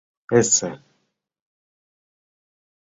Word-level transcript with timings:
—Эсе... 0.37 0.69